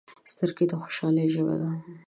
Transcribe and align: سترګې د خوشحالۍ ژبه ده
سترګې 0.31 0.65
د 0.67 0.71
خوشحالۍ 0.81 1.25
ژبه 1.33 1.55
ده 1.61 1.69